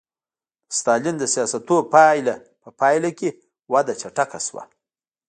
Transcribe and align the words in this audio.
د 0.69 0.71
ستالین 0.79 1.15
د 1.19 1.23
سیاستونو 1.33 1.75
په 2.63 2.69
پایله 2.81 3.09
کې 3.19 3.29
وده 3.73 3.93
چټکه 4.01 4.39
شوه 4.47 4.63